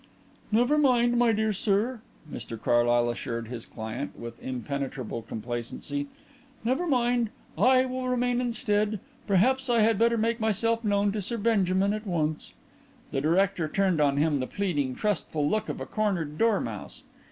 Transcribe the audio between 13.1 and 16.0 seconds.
The director turned on him the pleading, trustful look of a